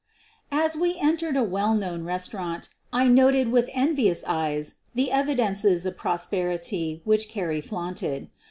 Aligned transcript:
As 0.51 0.75
we 0.75 0.97
entered 0.99 1.37
a 1.37 1.43
well 1.43 1.75
known 1.75 2.03
restaurant 2.03 2.69
I 2.91 3.07
noted 3.07 3.49
with 3.51 3.69
envious 3.71 4.23
eyes 4.25 4.73
the 4.95 5.11
evidences 5.11 5.85
of 5.85 5.95
prosperity 5.95 7.01
which 7.05 7.29
Carrie 7.29 7.61
flaunted. 7.61 8.27